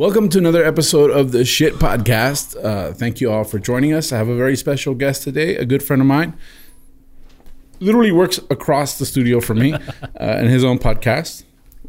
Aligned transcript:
Welcome 0.00 0.30
to 0.30 0.38
another 0.38 0.64
episode 0.64 1.10
of 1.10 1.30
the 1.30 1.44
Shit 1.44 1.74
Podcast. 1.74 2.56
Uh, 2.64 2.94
thank 2.94 3.20
you 3.20 3.30
all 3.30 3.44
for 3.44 3.58
joining 3.58 3.92
us. 3.92 4.12
I 4.12 4.16
have 4.16 4.28
a 4.28 4.34
very 4.34 4.56
special 4.56 4.94
guest 4.94 5.24
today, 5.24 5.56
a 5.56 5.66
good 5.66 5.82
friend 5.82 6.00
of 6.00 6.08
mine. 6.08 6.38
Literally 7.80 8.10
works 8.10 8.38
across 8.48 8.98
the 8.98 9.04
studio 9.04 9.42
from 9.42 9.58
me 9.58 9.74
uh, 10.18 10.38
in 10.38 10.46
his 10.46 10.64
own 10.64 10.78
podcast. 10.78 11.42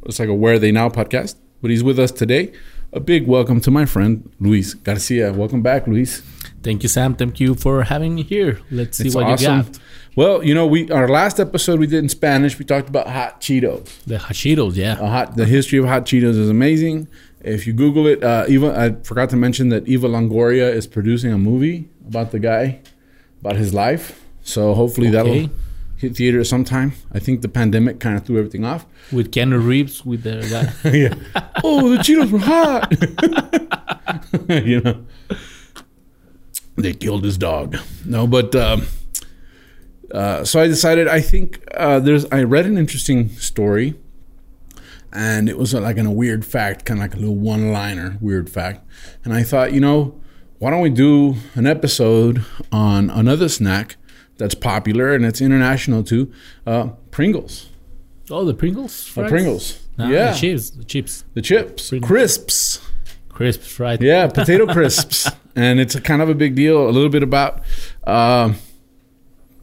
It's 0.03 0.19
like 0.19 0.27
a 0.27 0.33
Where 0.33 0.55
Are 0.55 0.59
They 0.59 0.73
Now 0.73 0.89
podcast, 0.89 1.35
but 1.61 1.71
he's 1.71 1.85
with 1.85 1.97
us 1.99 2.11
today. 2.11 2.51
A 2.91 2.99
big 2.99 3.27
welcome 3.27 3.61
to 3.61 3.71
my 3.71 3.85
friend 3.85 4.29
Luis 4.41 4.73
Garcia. 4.73 5.31
Welcome 5.31 5.61
back, 5.61 5.87
Luis. 5.87 6.21
Thank 6.63 6.83
you, 6.83 6.89
Sam. 6.89 7.15
Thank 7.15 7.39
you 7.39 7.55
for 7.55 7.83
having 7.83 8.15
me 8.15 8.23
here. 8.23 8.59
Let's 8.69 8.97
see 8.97 9.05
It's 9.05 9.15
what 9.15 9.23
awesome. 9.23 9.57
you 9.57 9.63
got. 9.63 9.79
Well, 10.17 10.43
you 10.43 10.53
know, 10.53 10.67
we 10.67 10.91
our 10.91 11.07
last 11.07 11.39
episode 11.39 11.79
we 11.79 11.87
did 11.87 11.99
in 11.99 12.09
Spanish. 12.09 12.59
We 12.59 12.65
talked 12.65 12.89
about 12.89 13.07
hot 13.07 13.39
Cheetos. 13.39 14.03
The 14.03 14.19
hot 14.19 14.33
Cheetos, 14.33 14.75
yeah. 14.75 14.99
A 14.99 15.07
hot, 15.07 15.37
the 15.37 15.45
history 15.45 15.79
of 15.79 15.85
hot 15.85 16.05
Cheetos 16.05 16.37
is 16.37 16.49
amazing. 16.49 17.07
If 17.43 17.65
you 17.65 17.73
Google 17.73 18.05
it, 18.07 18.23
uh, 18.23 18.45
Eva, 18.47 18.73
I 18.77 19.03
forgot 19.03 19.29
to 19.31 19.35
mention 19.35 19.69
that 19.69 19.87
Eva 19.87 20.07
Longoria 20.07 20.71
is 20.73 20.85
producing 20.87 21.33
a 21.33 21.37
movie 21.37 21.89
about 22.07 22.31
the 22.31 22.39
guy, 22.39 22.81
about 23.39 23.55
his 23.55 23.73
life. 23.73 24.21
So 24.43 24.73
hopefully 24.73 25.07
Okay. 25.07 25.15
that'll 25.15 25.49
hit 25.97 26.15
theater 26.15 26.43
sometime. 26.43 26.93
I 27.11 27.19
think 27.19 27.41
the 27.41 27.47
pandemic 27.49 27.99
kind 27.99 28.17
of 28.17 28.25
threw 28.25 28.37
everything 28.37 28.63
off. 28.65 28.85
With 29.11 29.31
Keanu 29.31 29.65
Reeves, 29.65 30.05
with 30.05 30.23
the 30.23 30.41
guy. 30.49 30.89
yeah. 30.91 31.13
Oh, 31.63 31.89
the 31.89 31.97
Cheetos 31.97 32.31
were 32.31 32.39
hot. 32.39 32.91
you 34.65 34.81
know, 34.81 35.05
they 36.75 36.93
killed 36.93 37.23
his 37.23 37.37
dog. 37.37 37.77
No, 38.05 38.25
but 38.27 38.55
um, 38.55 38.85
uh, 40.11 40.43
so 40.43 40.59
I 40.59 40.67
decided. 40.67 41.07
I 41.07 41.21
think 41.21 41.63
uh, 41.75 41.99
there's. 41.99 42.25
I 42.31 42.43
read 42.43 42.65
an 42.65 42.77
interesting 42.77 43.29
story, 43.29 43.95
and 45.13 45.49
it 45.49 45.57
was 45.57 45.73
uh, 45.73 45.81
like 45.81 45.97
in 45.97 46.05
a 46.05 46.11
weird 46.11 46.45
fact, 46.45 46.85
kind 46.85 46.99
of 46.99 47.03
like 47.03 47.13
a 47.15 47.19
little 47.19 47.35
one-liner, 47.35 48.17
weird 48.21 48.49
fact. 48.49 48.85
And 49.23 49.33
I 49.33 49.43
thought, 49.43 49.73
you 49.73 49.79
know, 49.81 50.19
why 50.59 50.69
don't 50.69 50.81
we 50.81 50.89
do 50.89 51.35
an 51.55 51.65
episode 51.67 52.45
on 52.71 53.09
another 53.09 53.49
snack 53.49 53.97
that's 54.37 54.55
popular 54.55 55.13
and 55.13 55.25
it's 55.25 55.41
international 55.41 56.03
too, 56.03 56.31
uh, 56.65 56.89
Pringles. 57.11 57.69
oh, 58.29 58.45
the 58.45 58.53
Pringles? 58.53 59.07
Fries? 59.07 59.29
Pringles. 59.29 59.87
Ah, 59.99 60.07
yeah. 60.07 60.31
The 60.31 60.37
chips. 60.39 60.69
The 60.69 60.83
chips. 60.83 61.23
The 61.33 61.41
chips, 61.41 61.89
Pringles. 61.89 62.07
crisps. 62.07 62.81
Crisps, 63.29 63.79
right? 63.79 64.01
Yeah, 64.01 64.27
potato 64.27 64.65
crisps. 64.67 65.27
and 65.55 65.79
it's 65.79 65.95
a 65.95 66.01
kind 66.01 66.21
of 66.21 66.29
a 66.29 66.35
big 66.35 66.55
deal. 66.55 66.87
A 66.87 66.91
little 66.91 67.09
bit 67.09 67.23
about 67.23 67.61
uh, 68.05 68.53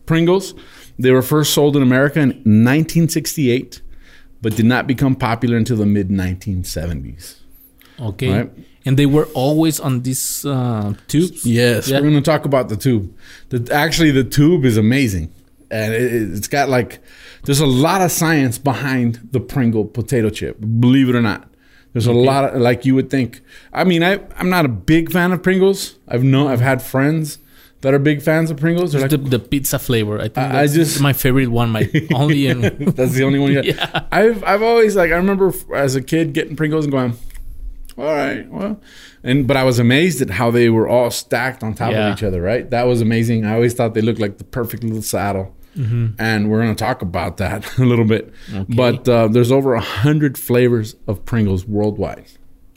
Pringles. 0.07 0.55
They 0.99 1.13
were 1.13 1.23
first 1.23 1.55
sold 1.55 1.77
in 1.77 1.83
America 1.83 2.19
in 2.21 2.29
1968, 2.29 3.83
but 4.43 4.57
did 4.57 4.67
not 4.67 4.87
become 4.87 5.15
popular 5.15 5.57
until 5.57 5.77
the 5.77 5.87
mid 5.87 6.09
1970s. 6.09 7.37
Okay. 8.01 8.33
Right. 8.33 8.51
And 8.85 8.97
they 8.97 9.07
were 9.07 9.27
always 9.35 9.81
on 9.81 10.03
these 10.03 10.45
uh, 10.47 10.95
tubes? 11.09 11.45
Yes, 11.45 11.89
Yeah. 11.89 11.97
we're 11.97 12.11
going 12.11 12.15
to 12.15 12.21
talk 12.23 12.45
about 12.45 12.69
the 12.69 12.77
tube. 12.77 13.15
The, 13.51 13.69
actually, 13.75 14.13
the 14.13 14.25
tube 14.25 14.65
is 14.65 14.77
amazing. 14.77 15.33
And 15.71 15.93
it, 15.93 16.13
it's 16.33 16.49
got 16.49 16.69
like, 16.69 17.01
there's 17.45 17.61
a 17.61 17.67
lot 17.67 18.01
of 18.01 18.11
science 18.11 18.57
behind 18.57 19.29
the 19.33 19.41
Pringle 19.41 19.85
potato 19.85 20.31
chip, 20.31 20.59
believe 20.61 21.09
it 21.09 21.15
or 21.17 21.21
not. 21.21 21.51
There's 21.93 22.07
a 22.07 22.13
lot 22.13 22.45
of, 22.45 22.61
like 22.61 22.85
you 22.85 22.95
would 22.95 23.11
think. 23.11 23.41
I 23.73 23.83
mean, 23.85 24.03
I, 24.03 24.21
I'm 24.37 24.49
not 24.49 24.65
a 24.65 24.69
big 24.69 25.11
fan 25.11 25.33
of 25.33 25.43
Pringles. 25.43 25.97
I've 26.07 26.23
known, 26.23 26.47
I've 26.47 26.61
had 26.61 26.81
friends 26.81 27.39
that 27.83 27.95
are 27.95 27.99
big 27.99 28.23
fans 28.23 28.51
of 28.51 28.57
Pringles. 28.59 28.95
Like, 28.95 29.11
the, 29.11 29.17
the 29.19 29.39
pizza 29.39 29.79
flavor. 29.79 30.19
I 30.19 30.23
think 30.29 30.39
I- 30.39 30.49
I 30.49 30.53
that's 30.67 30.75
just- 30.75 31.01
my 31.01 31.13
favorite 31.13 31.49
one. 31.49 31.71
My 31.71 31.89
only 32.15 32.47
in. 32.47 32.61
That's 32.97 33.13
the 33.15 33.25
only 33.25 33.39
one. 33.39 33.53
You 33.53 33.63
Yeah. 33.65 34.05
I've 34.11 34.43
I've 34.45 34.63
always 34.63 34.97
like 34.97 35.13
I 35.13 35.17
remember 35.17 35.53
as 35.75 35.95
a 35.97 36.03
kid 36.03 36.33
getting 36.33 36.57
Pringles 36.57 36.85
and 36.85 36.93
going, 36.93 37.13
all 37.97 38.05
right, 38.05 38.49
well, 38.51 38.81
and 39.25 39.47
but 39.47 39.57
I 39.57 39.65
was 39.65 39.79
amazed 39.79 40.23
at 40.23 40.31
how 40.31 40.51
they 40.51 40.69
were 40.71 40.89
all 40.89 41.11
stacked 41.11 41.63
on 41.63 41.75
top 41.75 41.93
Yeah. 41.93 42.09
of 42.09 42.17
each 42.19 42.23
other. 42.23 42.41
Right, 42.43 42.69
that 42.71 42.87
was 42.87 43.01
amazing. 43.01 43.45
I 43.45 43.55
always 43.55 43.75
thought 43.75 43.95
they 43.95 44.01
looked 44.03 44.21
like 44.21 44.39
the 44.39 44.45
perfect 44.45 44.83
little 44.85 45.03
saddle. 45.03 45.55
And 45.81 46.51
we're 46.51 46.61
going 46.61 46.75
to 46.75 46.85
talk 46.85 47.03
about 47.03 47.37
that 47.37 47.79
a 47.79 47.85
little 47.85 48.05
bit. 48.05 48.33
Okay. 48.53 48.65
But 48.75 49.09
uh, 49.09 49.29
there's 49.29 49.53
over 49.53 49.75
a 49.75 49.81
hundred 49.81 50.37
flavors 50.37 50.97
of 51.07 51.25
Pringles 51.25 51.67
worldwide. 51.67 52.27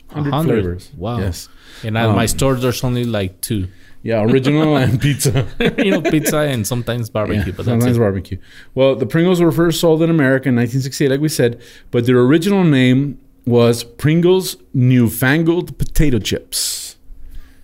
Hundred 0.08 0.30
100? 0.30 0.54
flavors. 0.62 0.92
Wow. 0.96 1.18
Yes. 1.18 1.48
And 1.82 1.98
at 1.98 2.10
Um, 2.10 2.14
my 2.14 2.26
store, 2.26 2.54
there's 2.54 2.84
only 2.84 3.02
like 3.04 3.40
two. 3.40 3.66
Yeah, 4.02 4.22
original 4.24 4.76
and 4.78 5.00
pizza. 5.00 5.46
you 5.78 5.92
know, 5.92 6.02
pizza 6.02 6.38
and 6.38 6.66
sometimes 6.66 7.08
barbecue. 7.18 7.40
Yeah, 7.40 7.44
but 7.56 7.56
that's 7.66 7.66
sometimes 7.68 7.96
it. 7.96 8.00
barbecue. 8.00 8.38
Well, 8.74 8.96
the 8.96 9.06
Pringles 9.06 9.40
were 9.40 9.52
first 9.52 9.80
sold 9.80 10.02
in 10.02 10.10
America 10.10 10.48
in 10.48 10.56
1968, 10.56 11.08
like 11.10 11.20
we 11.20 11.28
said, 11.28 11.60
but 11.90 12.06
their 12.06 12.18
original 12.18 12.64
name 12.64 13.18
was 13.46 13.84
Pringles 13.84 14.56
Newfangled 14.74 15.78
Potato 15.78 16.18
Chips. 16.18 16.96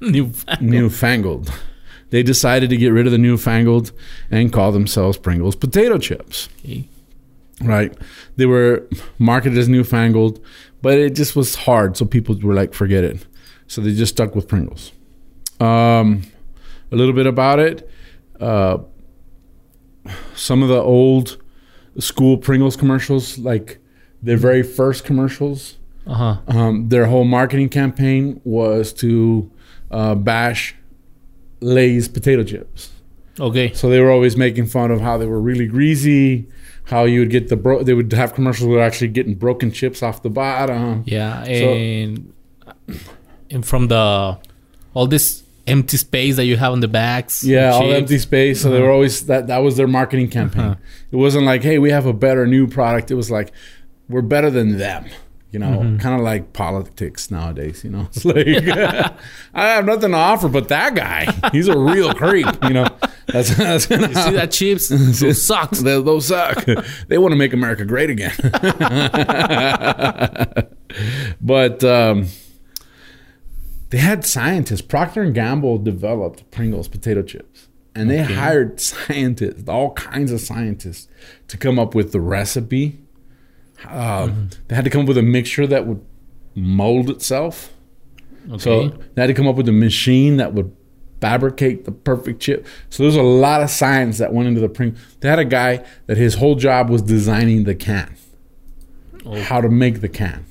New. 0.01 0.33
Newfangled. 0.61 1.53
They 2.11 2.23
decided 2.23 2.71
to 2.71 2.77
get 2.77 2.89
rid 2.91 3.07
of 3.07 3.13
the 3.13 3.19
newfangled 3.19 3.93
and 4.31 4.53
call 4.53 4.73
themselves 4.73 5.19
Pringles 5.19 5.57
Potato 5.57 5.99
Chips. 5.99 6.49
Okay. 6.65 6.89
Right? 7.61 7.93
They 8.37 8.47
were 8.47 8.87
marketed 9.19 9.59
as 9.59 9.69
newfangled, 9.69 10.41
but 10.81 10.97
it 10.99 11.15
just 11.17 11.35
was 11.35 11.57
hard, 11.57 11.97
so 11.97 12.05
people 12.07 12.39
were 12.41 12.55
like, 12.55 12.73
forget 12.73 13.03
it. 13.03 13.27
So 13.67 13.81
they 13.81 13.93
just 13.93 14.15
stuck 14.15 14.35
with 14.35 14.47
Pringles. 14.49 14.93
Um, 15.61 16.23
a 16.93 16.97
little 16.97 17.13
bit 17.15 17.27
about 17.27 17.59
it. 17.59 17.89
Uh, 18.41 18.79
some 20.35 20.63
of 20.63 20.69
the 20.69 20.81
old 20.81 21.37
school 21.99 22.37
Pringles 22.39 22.77
commercials, 22.77 23.39
like 23.39 23.79
their 24.23 24.37
very 24.37 24.63
first 24.63 25.05
commercials, 25.05 25.77
Uh 26.07 26.15
huh. 26.15 26.37
um, 26.49 26.89
their 26.89 27.07
whole 27.07 27.25
marketing 27.25 27.69
campaign 27.69 28.41
was 28.45 28.93
to 28.95 29.51
uh, 29.91 30.15
bash 30.15 30.75
Lay's 31.61 32.09
potato 32.09 32.45
chips. 32.45 32.91
Okay. 33.41 33.73
So 33.75 33.89
they 33.91 34.01
were 34.01 34.11
always 34.11 34.37
making 34.37 34.67
fun 34.67 34.91
of 34.91 35.01
how 35.01 35.19
they 35.19 35.27
were 35.27 35.41
really 35.41 35.67
greasy, 35.67 36.47
how 36.85 37.05
you 37.05 37.21
would 37.21 37.31
get 37.31 37.49
the 37.49 37.57
bro. 37.57 37.83
They 37.83 37.95
would 37.95 38.13
have 38.13 38.35
commercials 38.35 38.69
where 38.69 38.81
actually 38.81 39.09
getting 39.09 39.35
broken 39.35 39.71
chips 39.73 40.03
off 40.03 40.23
the 40.23 40.31
bottom. 40.31 41.03
Yeah, 41.07 41.45
and 41.45 42.33
and 43.51 43.65
from 43.67 43.89
the 43.89 44.39
all 44.95 45.07
this 45.07 45.43
empty 45.69 45.97
space 45.97 46.37
that 46.37 46.45
you 46.47 46.57
have 46.57 46.73
on 46.73 46.81
the 46.81 46.89
backs. 46.89 47.45
Yeah, 47.45 47.73
all 47.73 47.93
empty 47.93 48.19
space. 48.19 48.63
So 48.63 48.71
they 48.71 48.81
were 48.81 48.91
always 48.91 49.27
that. 49.27 49.47
That 49.49 49.59
was 49.59 49.77
their 49.77 49.87
marketing 49.89 50.29
campaign. 50.31 50.63
Uh-huh. 50.63 50.75
It 51.11 51.17
wasn't 51.17 51.45
like, 51.47 51.63
hey, 51.63 51.79
we 51.79 51.91
have 51.91 52.07
a 52.07 52.13
better 52.13 52.47
new 52.47 52.67
product. 52.67 53.11
It 53.11 53.15
was 53.15 53.31
like, 53.31 53.53
we're 54.09 54.23
better 54.23 54.51
than 54.51 54.79
them. 54.79 55.07
You 55.51 55.59
know, 55.61 55.79
Mm-hmm. 55.79 55.97
kind 55.99 56.15
of 56.15 56.21
like 56.21 56.53
politics 56.53 57.31
nowadays. 57.31 57.83
You 57.83 57.89
know, 57.91 58.01
it's 58.13 58.25
like 58.25 58.47
I 59.55 59.69
have 59.69 59.87
nothing 59.87 60.11
to 60.11 60.17
offer, 60.17 60.49
but 60.49 60.69
that 60.69 60.95
guy, 60.95 61.27
he's 61.53 61.69
a 61.69 61.79
real 61.79 62.13
creep. 62.13 62.47
You 62.65 62.71
know, 62.75 62.87
that's 63.27 63.55
that's 63.57 63.89
You 63.89 63.97
see 64.15 64.33
that 64.33 64.51
chips? 64.51 64.89
Those 64.91 65.43
sucks. 65.43 65.81
They, 65.81 66.03
those 66.03 66.27
suck. 66.27 66.67
they 67.09 67.17
want 67.17 67.33
to 67.33 67.37
make 67.37 67.55
America 67.55 67.87
great 67.87 68.11
again. 68.11 68.33
but 71.41 71.83
um, 71.85 72.27
they 73.91 73.99
had 73.99 74.25
scientists. 74.25 74.83
Procter 74.83 75.23
and 75.23 75.35
Gamble 75.35 75.79
developed 75.79 76.51
Pringles 76.51 76.89
potato 76.89 77.23
chips, 77.23 77.69
and 77.95 78.11
they 78.11 78.23
Okay. 78.23 78.35
hired 78.35 78.81
scientists, 78.81 79.69
all 79.69 79.93
kinds 79.95 80.31
of 80.33 80.41
scientists, 80.41 81.09
to 81.49 81.57
come 81.57 81.79
up 81.79 81.95
with 81.95 82.13
the 82.13 82.21
recipe. 82.21 82.99
Um, 83.89 84.51
They 84.69 84.75
had 84.75 84.85
to 84.85 84.91
come 84.91 85.03
up 85.03 85.09
with 85.09 85.19
a 85.19 85.23
mixture 85.23 85.67
that 85.67 85.87
would 85.87 86.01
mold 86.55 87.09
itself. 87.11 87.73
Okay. 88.51 88.59
So 88.59 88.89
they 89.15 89.23
had 89.23 89.29
to 89.29 89.35
come 89.35 89.47
up 89.47 89.57
with 89.57 89.69
a 89.69 89.73
machine 89.73 90.37
that 90.39 90.53
would 90.55 90.73
fabricate 91.21 91.85
the 91.85 91.93
perfect 91.93 92.41
chip. 92.41 92.67
So 92.91 93.03
there's 93.03 93.17
a 93.17 93.23
lot 93.23 93.63
of 93.63 93.71
science 93.71 94.19
that 94.19 94.33
went 94.33 94.49
into 94.49 94.61
the 94.61 94.69
Pringles. 94.69 95.01
They 95.21 95.29
had 95.29 95.39
a 95.39 95.45
guy 95.45 95.85
that 96.07 96.17
his 96.17 96.35
whole 96.35 96.55
job 96.55 96.89
was 96.91 97.03
designing 97.03 97.65
the 97.65 97.75
can, 97.75 98.15
Oh. 99.27 99.41
how 99.41 99.61
to 99.61 99.69
make 99.69 100.01
the 100.01 100.09
can, 100.09 100.45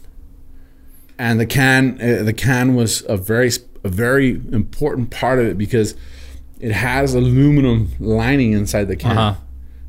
and 1.19 1.39
the 1.39 1.45
can 1.45 1.99
uh, 2.01 2.23
the 2.23 2.33
can 2.33 2.75
was 2.75 3.03
a 3.09 3.17
very 3.17 3.49
a 3.83 3.89
very 3.89 4.31
important 4.51 5.09
part 5.11 5.39
of 5.39 5.45
it 5.47 5.57
because 5.57 5.95
it 6.59 6.71
has 6.71 7.13
aluminum 7.13 7.89
lining 7.99 8.51
inside 8.53 8.85
the 8.85 8.95
can, 8.95 9.17
Uh-huh. 9.17 9.39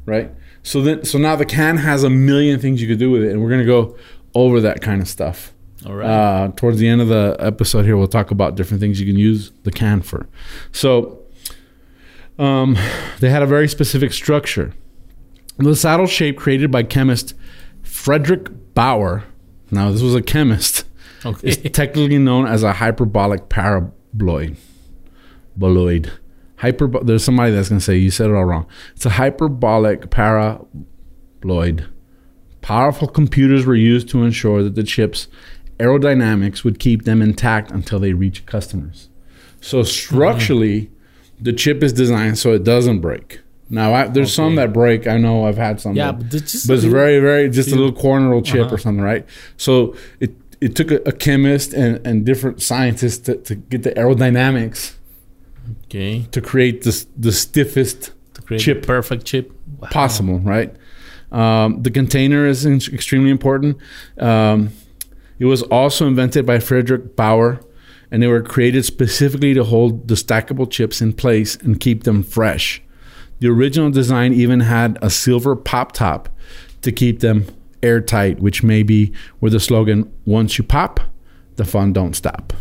right? 0.07 0.31
So 0.63 0.83
then 0.83 1.05
so 1.05 1.19
now 1.19 1.37
the 1.37 1.47
can 1.47 1.79
has 1.79 2.05
a 2.05 2.11
million 2.11 2.61
things 2.61 2.81
you 2.83 2.89
could 2.89 2.99
do 2.99 3.11
with 3.11 3.23
it, 3.23 3.31
and 3.33 3.43
we're 3.43 3.51
gonna 3.51 3.65
go 3.65 3.97
over 4.35 4.61
that 4.61 4.81
kind 4.83 5.01
of 5.01 5.09
stuff. 5.09 5.53
All 5.87 5.95
right. 5.95 6.07
Uh, 6.09 6.49
towards 6.57 6.79
the 6.79 6.89
end 6.89 7.01
of 7.01 7.09
the 7.09 7.37
episode 7.39 7.85
here, 7.85 7.97
we'll 7.97 8.09
talk 8.09 8.31
about 8.31 8.57
different 8.57 8.81
things 8.81 9.01
you 9.01 9.07
can 9.07 9.17
use 9.17 9.53
the 9.63 9.71
can 9.71 10.03
for. 10.03 10.27
So, 10.73 11.21
Um, 12.39 12.77
they 13.21 13.31
had 13.31 13.43
a 13.43 13.47
very 13.47 13.67
specific 13.69 14.13
structure. 14.13 14.73
The 15.59 15.75
saddle 15.75 16.07
shape 16.07 16.37
created 16.37 16.71
by 16.71 16.85
chemist 16.85 17.35
Fredric 17.83 18.55
Baur. 18.75 19.25
Now, 19.73 19.91
this 19.91 20.03
was 20.03 20.15
a 20.15 20.23
chemist. 20.23 20.85
Okay. 21.25 21.49
Is 21.49 21.57
technically 21.73 22.19
known 22.19 22.47
as 22.47 22.63
a 22.63 22.73
hyperbolic 22.75 23.49
paraboloid. 23.49 24.57
Boloid. 25.57 26.13
Hyper. 26.57 26.89
There's 27.03 27.25
somebody 27.25 27.53
that's 27.53 27.69
going 27.69 27.79
to 27.81 27.85
say 27.85 27.97
you 27.97 28.11
said 28.11 28.31
it 28.31 28.35
all 28.35 28.45
wrong. 28.45 28.67
It's 28.95 29.07
a 29.07 29.11
hyperbolic 29.11 30.11
paraboloid. 30.11 31.87
Powerful 32.61 33.09
computers 33.09 33.65
were 33.67 33.75
used 33.77 34.09
to 34.11 34.23
ensure 34.25 34.63
that 34.63 34.75
the 34.75 34.83
chips 34.83 35.29
aerodynamics 35.79 36.65
would 36.65 36.79
keep 36.79 37.05
them 37.05 37.23
intact 37.23 37.71
until 37.71 37.99
they 38.01 38.13
reach 38.13 38.45
customers. 38.47 39.09
So 39.61 39.83
structurally, 39.85 40.91
the 41.41 41.53
chip 41.53 41.83
is 41.83 41.93
designed 41.93 42.39
so 42.39 42.53
it 42.53 42.65
doesn't 42.65 43.01
break. 43.01 43.41
Now, 43.71 43.93
I, 43.93 44.09
there's 44.09 44.35
some 44.35 44.55
that 44.57 44.73
break. 44.73 45.07
I 45.07 45.19
know 45.19 45.45
I've 45.45 45.59
had 45.59 45.81
some. 45.81 45.95
yeah, 45.95 46.07
that- 46.13 46.19
but 46.31 46.35
it's 46.35 46.53
just 46.53 46.67
but 46.67 46.75
it's 46.75 46.85
very, 46.85 47.21
very 47.21 47.49
just 47.51 47.71
a 47.71 47.75
little 47.77 47.93
corneral 47.93 48.41
chip 48.43 48.67
Uh-huh. 48.67 48.75
or 48.75 48.79
something, 48.79 49.05
right? 49.05 49.27
So 49.57 49.95
it 50.21 50.35
it 50.61 50.75
took 50.75 50.91
a, 50.91 50.97
a 51.07 51.13
chemist 51.13 51.73
and, 51.73 52.05
and 52.07 52.27
different 52.27 52.63
scientists 52.63 53.19
to, 53.19 53.37
to 53.37 53.55
get 53.55 53.83
the 53.83 53.93
aerodynamics 53.93 54.95
okay. 55.85 56.27
to 56.33 56.41
create 56.41 56.83
this 56.83 57.07
the 57.17 57.33
stiffest 57.33 58.13
Chip. 58.57 58.87
perfect 58.87 59.27
chip. 59.27 59.53
Wow. 59.79 59.89
possible, 59.91 60.39
right? 60.39 60.75
Um, 61.31 61.83
the 61.83 61.91
container 61.91 62.47
is 62.47 62.65
in- 62.65 62.81
extremely 62.93 63.31
important. 63.31 63.77
Um, 64.19 64.71
it 65.39 65.45
was 65.45 65.63
also 65.65 66.07
invented 66.07 66.47
by 66.47 66.59
Fredric 66.59 67.15
Baur, 67.15 67.61
and 68.11 68.23
they 68.23 68.27
were 68.27 68.43
created 68.43 68.85
specifically 68.85 69.55
to 69.55 69.65
hold 69.65 70.09
the 70.09 70.15
stackable 70.15 70.71
chips 70.71 71.03
in 71.03 71.13
place 71.13 71.57
and 71.57 71.79
keep 71.79 72.05
them 72.05 72.23
fresh. 72.23 72.83
The 73.41 73.49
original 73.49 73.91
design 73.91 74.33
even 74.33 74.61
had 74.61 74.99
a 75.03 75.11
silver 75.11 75.55
pop 75.55 75.93
top 75.93 76.29
to 76.83 76.91
keep 76.91 77.21
them 77.21 77.47
airtight, 77.83 78.41
which 78.41 78.63
may 78.63 78.83
be 78.83 79.13
where 79.41 79.51
the 79.51 79.61
slogan 79.61 80.11
"Once 80.25 80.59
you 80.59 80.65
pop, 80.65 81.01
the 81.57 81.65
fun 81.65 81.93
don't 81.93 82.15
stop." 82.15 82.53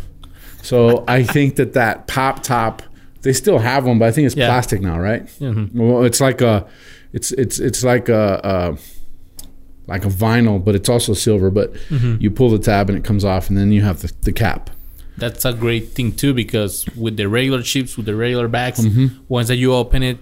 So 0.62 1.04
I 1.08 1.22
think 1.22 1.56
that 1.56 1.72
that 1.74 2.06
pop 2.06 2.42
top, 2.42 2.82
they 3.22 3.32
still 3.32 3.58
have 3.58 3.84
one, 3.86 3.98
but 3.98 4.08
I 4.08 4.12
think 4.12 4.26
it's 4.26 4.36
Yeah. 4.36 4.46
plastic 4.48 4.80
now, 4.80 4.98
right? 4.98 5.26
Mhm. 5.40 5.74
Well, 5.74 6.04
it's 6.04 6.20
like 6.20 6.40
a, 6.40 6.66
it's 7.12 7.32
it's 7.32 7.58
it's 7.58 7.82
like 7.84 8.08
a, 8.08 8.40
a 8.44 8.78
like 9.86 10.04
a 10.04 10.08
vinyl, 10.08 10.62
but 10.62 10.74
it's 10.74 10.88
also 10.88 11.14
silver. 11.14 11.50
But 11.50 11.72
Mhm. 11.90 12.20
you 12.20 12.30
pull 12.30 12.50
the 12.50 12.58
tab 12.58 12.88
and 12.90 12.98
it 12.98 13.04
comes 13.04 13.24
off, 13.24 13.48
and 13.48 13.56
then 13.58 13.72
you 13.72 13.82
have 13.82 14.02
the, 14.02 14.12
the 14.22 14.32
cap. 14.32 14.70
That's 15.16 15.44
a 15.44 15.52
great 15.52 15.88
thing 15.92 16.12
too 16.12 16.32
because 16.34 16.84
with 16.96 17.16
the 17.16 17.28
regular 17.28 17.62
chips, 17.62 17.96
with 17.96 18.06
the 18.06 18.14
regular 18.14 18.46
bags, 18.48 18.78
Mhm. 18.86 19.10
once 19.28 19.48
that 19.48 19.56
you 19.56 19.72
open 19.74 20.02
it 20.04 20.18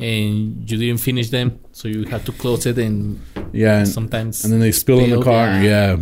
and 0.00 0.68
you 0.68 0.76
didn't 0.78 0.98
finish 1.00 1.28
them, 1.30 1.58
so 1.80 1.88
you 1.88 2.04
have 2.04 2.26
to 2.26 2.32
close 2.32 2.66
it 2.66 2.76
and 2.76 3.18
Yeah, 3.52 3.78
and, 3.78 3.88
sometimes 3.88 4.44
and 4.44 4.52
then 4.52 4.60
they 4.60 4.70
spill 4.70 4.98
in 5.00 5.08
the 5.08 5.16
spill, 5.16 5.22
car. 5.22 5.46
Yeah. 5.62 5.96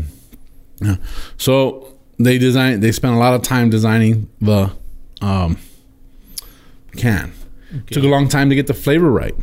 yeah. 0.81 0.97
So 1.37 1.97
they 2.19 2.37
design. 2.37 2.81
They 2.81 2.91
spent 2.91 3.15
a 3.15 3.19
lot 3.19 3.35
of 3.35 3.43
time 3.43 3.71
designing 3.71 4.29
the 4.41 4.73
um, 5.21 5.57
can. 6.97 7.33
Okay. 7.73 7.95
Took 7.95 8.03
a 8.03 8.09
long 8.09 8.29
time 8.29 8.49
to 8.51 8.57
get 8.57 8.67
the 8.67 8.75
flavor 8.75 9.09
right. 9.09 9.37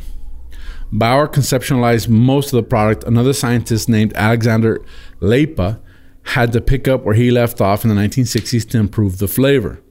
Baur 0.91 1.29
conceptualized 1.29 2.09
most 2.09 2.47
of 2.47 2.57
the 2.57 2.63
product. 2.63 3.05
Another 3.05 3.31
scientist 3.31 3.87
named 3.87 4.11
Alexander 4.15 4.83
Liepa 5.21 5.79
had 6.23 6.51
to 6.51 6.59
pick 6.59 6.85
up 6.85 7.05
where 7.05 7.15
he 7.15 7.31
left 7.31 7.61
off 7.61 7.85
in 7.85 7.89
the 7.89 7.95
1960s 7.95 8.67
to 8.71 8.77
improve 8.77 9.19
the 9.19 9.29
flavor. 9.29 9.81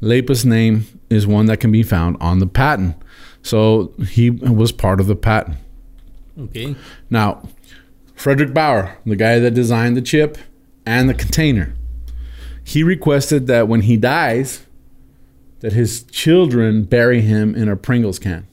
Liepa's 0.00 0.46
name 0.46 0.86
is 1.10 1.26
one 1.26 1.44
that 1.46 1.60
can 1.60 1.70
be 1.70 1.82
found 1.82 2.16
on 2.20 2.38
the 2.38 2.46
patent. 2.46 2.96
So 3.42 3.92
he 4.08 4.30
was 4.30 4.72
part 4.72 4.98
of 4.98 5.08
the 5.08 5.16
patent. 5.16 5.58
Okay. 6.38 6.76
Now, 7.10 7.42
Fredric 8.16 8.54
Baur, 8.54 8.96
the 9.04 9.16
guy 9.16 9.38
that 9.38 9.52
designed 9.52 9.96
the 9.96 10.02
chip 10.02 10.38
and 10.86 11.08
the 11.08 11.14
container, 11.14 11.74
he 12.64 12.82
requested 12.82 13.46
that 13.46 13.68
when 13.68 13.82
he 13.82 13.96
dies, 13.96 14.66
that 15.60 15.72
his 15.72 16.02
children 16.04 16.84
bury 16.84 17.20
him 17.20 17.54
in 17.54 17.68
a 17.68 17.76
Pringles 17.76 18.18
can. 18.18 18.46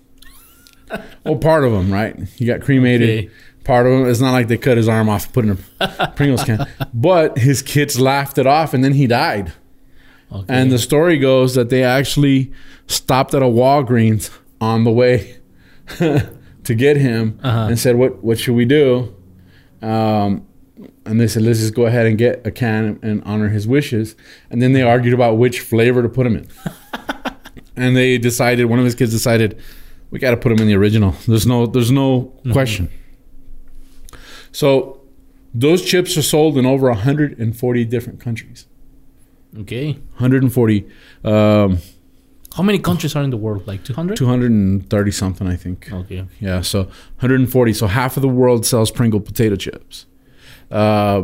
well, 1.25 1.35
part 1.37 1.63
of 1.63 1.73
him, 1.73 1.91
right? 1.91 2.17
He 2.35 2.45
got 2.45 2.61
cremated. 2.61 3.25
Okay. 3.25 3.29
Part 3.63 3.85
of 3.85 3.93
him. 3.93 4.07
It's 4.07 4.19
not 4.19 4.31
like 4.31 4.47
they 4.47 4.57
cut 4.57 4.77
his 4.77 4.87
arm 4.87 5.09
off 5.09 5.25
and 5.25 5.33
put 5.33 5.45
in 5.45 5.57
a 5.79 6.07
Pringles 6.15 6.43
can, 6.43 6.65
but 6.93 7.37
his 7.37 7.61
kids 7.61 7.99
laughed 7.99 8.37
it 8.37 8.47
off, 8.47 8.73
and 8.73 8.83
then 8.83 8.93
he 8.93 9.07
died. 9.07 9.53
Okay. 10.31 10.45
And 10.47 10.71
the 10.71 10.79
story 10.79 11.17
goes 11.17 11.55
that 11.55 11.69
they 11.69 11.83
actually 11.83 12.51
stopped 12.87 13.33
at 13.33 13.41
a 13.41 13.45
Walgreens 13.45 14.31
on 14.59 14.83
the 14.83 14.91
way 14.91 15.37
to 16.63 16.75
get 16.75 16.97
him 16.97 17.39
Uh-huh. 17.43 17.67
and 17.69 17.79
said, 17.79 17.95
"What 17.95 18.23
what 18.23 18.39
should 18.39 18.55
we 18.55 18.65
do?" 18.65 19.13
Um, 19.81 20.45
and 21.05 21.19
they 21.19 21.27
said, 21.27 21.43
"Let's 21.43 21.59
just 21.59 21.73
go 21.73 21.85
ahead 21.85 22.05
and 22.05 22.17
get 22.17 22.45
a 22.45 22.51
can 22.51 22.99
and 23.01 23.21
honor 23.25 23.49
his 23.49 23.67
wishes." 23.67 24.15
And 24.49 24.61
then 24.61 24.73
they 24.73 24.81
argued 24.81 25.13
about 25.13 25.37
which 25.37 25.59
flavor 25.59 26.01
to 26.03 26.09
put 26.09 26.25
him 26.27 26.35
in. 26.37 26.47
and 27.75 27.95
they 27.95 28.17
decided 28.17 28.65
one 28.65 28.79
of 28.79 28.85
his 28.85 28.95
kids 28.95 29.11
decided 29.11 29.57
we 30.11 30.19
got 30.19 30.31
to 30.31 30.37
put 30.37 30.51
him 30.51 30.59
in 30.59 30.67
the 30.67 30.75
original. 30.75 31.15
There's 31.27 31.47
no 31.47 31.65
there's 31.65 31.91
no 31.91 32.33
question. 32.51 32.89
So 34.51 35.01
those 35.53 35.83
chips 35.83 36.17
are 36.17 36.21
sold 36.21 36.57
in 36.57 36.65
over 36.65 36.87
140 36.89 37.85
different 37.85 38.19
countries. 38.19 38.67
okay. 39.59 39.93
140 40.17 40.85
um, 41.23 41.77
How 42.55 42.63
many 42.63 42.79
countries 42.79 43.15
are 43.15 43.23
in 43.23 43.29
the 43.29 43.37
world? 43.37 43.65
Like 43.67 43.83
200? 43.83 44.17
230 44.17 45.11
something 45.11 45.47
i 45.47 45.55
think 45.55 45.89
Okay. 45.91 46.25
yeah 46.39 46.61
so 46.61 46.83
140 47.19 47.73
so 47.73 47.87
half 47.87 48.17
of 48.17 48.21
the 48.21 48.27
world 48.27 48.65
sells 48.65 48.91
pringle 48.91 49.19
potato 49.19 49.55
chips 49.55 50.05
uh, 50.71 51.23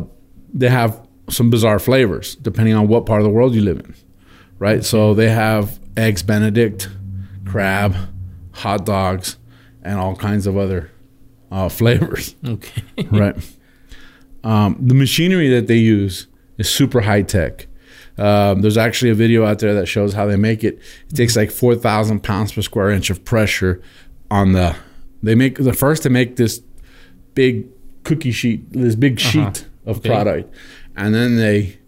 they 0.52 0.68
have 0.68 1.00
some 1.30 1.50
bizarre 1.50 1.78
flavors 1.78 2.36
depending 2.36 2.74
on 2.74 2.88
what 2.88 3.04
part 3.06 3.20
of 3.20 3.24
the 3.24 3.30
world 3.30 3.54
you 3.54 3.60
live 3.62 3.78
in 3.78 3.94
right 4.58 4.84
so 4.84 5.14
they 5.14 5.28
have 5.30 5.78
eggs 5.96 6.22
benedict 6.22 6.88
crab 7.44 7.94
hot 8.52 8.84
dogs 8.86 9.36
and 9.82 9.98
all 10.00 10.16
kinds 10.16 10.46
of 10.46 10.56
other 10.56 10.90
uh, 11.50 11.68
flavors 11.78 12.34
Okay. 12.44 12.82
right. 13.10 13.36
Um, 14.44 14.76
the 14.80 14.94
machinery 14.94 15.48
that 15.50 15.66
they 15.66 15.76
use 15.76 16.26
is 16.58 16.68
super 16.68 17.00
high 17.02 17.22
tech. 17.22 17.67
Um, 18.18 18.62
there's 18.62 18.76
actually 18.76 19.10
a 19.10 19.14
video 19.14 19.44
out 19.46 19.60
there 19.60 19.74
that 19.74 19.86
shows 19.86 20.12
how 20.14 20.26
they 20.26 20.36
make 20.36 20.64
it. 20.64 20.80
It 21.08 21.14
takes 21.14 21.36
like 21.36 21.50
four 21.50 21.74
thousand 21.76 22.22
pounds 22.24 22.52
per 22.52 22.62
square 22.62 22.90
inch 22.90 23.10
of 23.10 23.24
pressure 23.24 23.80
on 24.30 24.52
the. 24.52 24.74
They 25.22 25.34
make 25.34 25.58
the 25.58 25.72
first 25.72 26.02
to 26.04 26.10
make 26.10 26.36
this 26.36 26.60
big 27.34 27.66
cookie 28.04 28.32
sheet, 28.32 28.72
this 28.72 28.94
big 28.94 29.20
Uh-huh. 29.20 29.30
sheet 29.52 29.66
of 29.86 29.98
Okay. 29.98 30.08
product, 30.08 30.54
and 30.96 31.14
then 31.14 31.36
they 31.36 31.78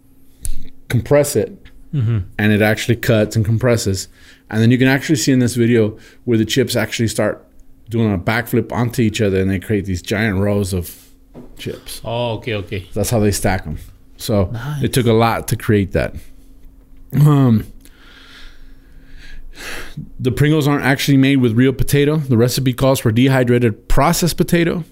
compress 0.89 1.35
it, 1.35 1.51
hmm 1.91 2.19
and 2.37 2.51
it 2.51 2.61
actually 2.61 2.95
cuts 2.95 3.35
and 3.35 3.45
compresses, 3.45 4.07
and 4.49 4.61
then 4.61 4.71
you 4.71 4.77
can 4.77 4.87
actually 4.87 5.15
see 5.15 5.31
in 5.31 5.39
this 5.39 5.55
video 5.55 5.97
where 6.25 6.37
the 6.37 6.45
chips 6.45 6.75
actually 6.75 7.07
start 7.07 7.45
doing 7.89 8.13
a 8.13 8.17
backflip 8.17 8.71
onto 8.71 9.01
each 9.01 9.21
other, 9.21 9.39
and 9.41 9.49
they 9.49 9.59
create 9.59 9.85
these 9.85 10.01
giant 10.01 10.39
rows 10.39 10.73
of 10.73 11.09
chips. 11.57 12.01
Oh, 12.03 12.33
okay, 12.37 12.55
okay. 12.55 12.87
That's 12.93 13.09
how 13.09 13.19
they 13.19 13.31
stack 13.31 13.65
them. 13.65 13.77
So 14.21 14.49
Nice. 14.51 14.83
it 14.83 14.93
took 14.93 15.05
a 15.07 15.13
lot 15.13 15.47
to 15.49 15.55
create 15.55 15.91
that. 15.93 16.15
Um, 17.13 17.65
the 20.19 20.31
Pringles 20.31 20.67
aren't 20.67 20.83
actually 20.85 21.17
made 21.17 21.37
with 21.37 21.53
real 21.53 21.73
potato. 21.73 22.17
The 22.17 22.37
recipe 22.37 22.73
calls 22.73 22.99
for 22.99 23.11
dehydrated 23.11 23.87
processed 23.87 24.37
potato. 24.37 24.83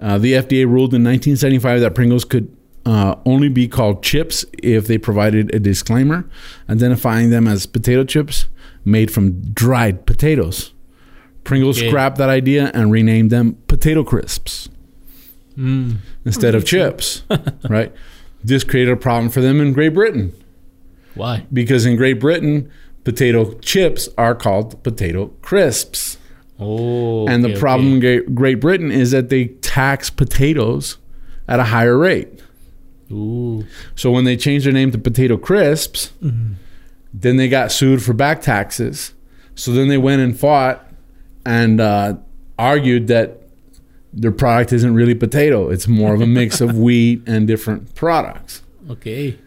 Uh, 0.00 0.18
the 0.18 0.32
FDA 0.32 0.64
ruled 0.64 0.94
in 0.94 1.02
1975 1.04 1.80
that 1.80 1.94
Pringles 1.94 2.24
could 2.24 2.54
uh, 2.86 3.16
only 3.26 3.48
be 3.48 3.68
called 3.68 4.02
chips 4.02 4.44
if 4.62 4.86
they 4.86 4.96
provided 4.96 5.54
a 5.54 5.58
disclaimer 5.58 6.24
identifying 6.68 7.28
them 7.30 7.46
as 7.46 7.66
potato 7.66 8.04
chips 8.04 8.46
made 8.84 9.10
from 9.10 9.42
dried 9.52 10.06
potatoes. 10.06 10.72
Pringles 11.44 11.78
Okay. 11.78 11.88
scrapped 11.88 12.16
that 12.16 12.30
idea 12.30 12.70
and 12.72 12.90
renamed 12.90 13.30
them 13.30 13.56
potato 13.66 14.02
crisps 14.04 14.68
Mm. 15.58 15.96
instead 16.24 16.54
of 16.54 16.64
chips, 16.64 17.22
right? 17.68 17.92
This 18.42 18.64
created 18.64 18.92
a 18.92 18.96
problem 18.96 19.30
for 19.30 19.40
them 19.40 19.60
in 19.60 19.72
Great 19.72 19.92
Britain 19.94 20.32
Why? 21.14 21.46
because 21.52 21.84
in 21.84 21.96
Great 21.96 22.20
Britain, 22.20 22.70
potato 23.04 23.54
chips 23.58 24.08
are 24.16 24.34
called 24.34 24.82
potato 24.82 25.26
crisps. 25.42 26.16
Oh. 26.62 27.26
and 27.26 27.42
the 27.42 27.52
okay, 27.52 27.58
problem 27.60 27.92
in 27.92 27.98
okay. 27.98 28.18
Great- 28.20 28.34
Great 28.34 28.54
Britain 28.60 28.92
is 28.92 29.10
that 29.12 29.30
they 29.30 29.46
tax 29.46 30.10
potatoes 30.10 30.98
at 31.48 31.58
a 31.58 31.64
higher 31.64 31.96
rate. 31.96 32.42
Ooh. 33.10 33.66
So 33.96 34.10
when 34.10 34.24
they 34.24 34.36
changed 34.36 34.66
their 34.66 34.72
name 34.72 34.90
to 34.92 34.98
potato 34.98 35.36
crisps, 35.38 36.12
then 36.20 37.36
they 37.36 37.48
got 37.48 37.72
sued 37.72 38.02
for 38.02 38.12
back 38.12 38.40
taxes. 38.42 39.14
So 39.54 39.72
then 39.72 39.88
they 39.88 39.98
went 39.98 40.20
and 40.22 40.38
fought 40.38 40.86
and 41.44 41.80
uh, 41.80 42.14
argued 42.58 43.08
that 43.08 43.39
their 44.12 44.32
product 44.32 44.72
isn't 44.72 44.94
really 44.94 45.14
potato. 45.14 45.70
It's 45.70 45.86
more 45.86 46.14
of 46.14 46.20
a 46.20 46.26
mix 46.26 46.60
of 46.60 46.76
wheat 46.84 47.22
and 47.26 47.46
different 47.46 47.94
products. 47.94 48.62
Okay. 48.90 49.38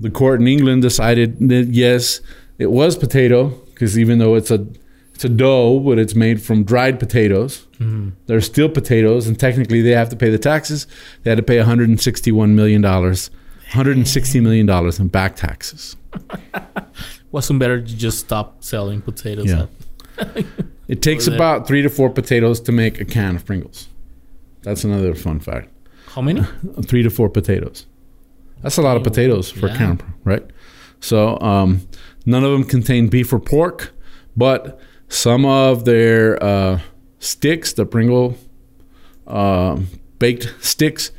The 0.00 0.10
court 0.10 0.40
in 0.40 0.46
England 0.48 0.82
decided 0.82 1.38
that 1.48 1.68
yes, 1.68 2.20
it 2.58 2.70
was 2.70 2.96
potato 2.96 3.48
because 3.72 3.98
even 3.98 4.18
though 4.18 4.34
it's 4.36 4.50
a 4.50 4.66
It's 5.14 5.24
a 5.24 5.28
dough, 5.28 5.78
but 5.78 5.96
it's 6.00 6.16
made 6.16 6.42
from 6.42 6.64
dried 6.64 6.98
potatoes. 6.98 7.66
Mhm. 7.78 8.12
They're 8.26 8.40
still 8.40 8.68
potatoes, 8.68 9.28
and 9.28 9.38
technically 9.38 9.80
they 9.80 9.94
have 9.94 10.08
to 10.10 10.16
pay 10.16 10.28
the 10.28 10.38
taxes. 10.38 10.88
They 11.22 11.30
had 11.30 11.36
to 11.36 11.42
pay 11.44 11.58
161 11.58 12.56
million 12.56 12.82
dollars, 12.82 13.30
160 13.74 14.40
million 14.40 14.66
dollars 14.66 14.98
in 14.98 15.06
back 15.08 15.36
taxes. 15.36 15.96
Wasn't 17.30 17.58
better 17.60 17.80
to 17.80 17.96
just 17.96 18.18
stop 18.18 18.62
selling 18.64 19.02
potatoes? 19.02 19.46
Yeah. 19.46 19.66
It 20.86 21.00
takes 21.00 21.26
about 21.26 21.66
three 21.66 21.80
to 21.82 21.88
four 21.88 22.10
potatoes 22.10 22.60
to 22.60 22.72
make 22.72 23.00
a 23.00 23.06
can 23.06 23.36
of 23.36 23.46
Pringles. 23.46 23.88
That's 24.64 24.82
another 24.82 25.14
fun 25.14 25.40
fact. 25.40 25.70
How 26.08 26.22
many? 26.22 26.42
Three 26.86 27.02
to 27.02 27.10
four 27.10 27.28
potatoes. 27.28 27.86
That's 28.62 28.78
a 28.78 28.82
lot 28.82 28.96
of 28.96 29.02
potatoes 29.02 29.50
for 29.50 29.68
yeah. 29.68 29.74
a 29.74 29.76
can, 29.78 30.14
right? 30.24 30.44
So 31.00 31.38
um, 31.40 31.86
none 32.24 32.44
of 32.44 32.50
them 32.50 32.64
contain 32.64 33.08
beef 33.08 33.32
or 33.32 33.38
pork, 33.38 33.92
but 34.36 34.80
some 35.08 35.44
of 35.44 35.84
their 35.84 36.42
uh, 36.42 36.80
sticks, 37.18 37.74
the 37.74 37.84
Pringle 37.84 38.38
uh, 39.26 39.78
baked 40.18 40.54
sticks, 40.60 41.10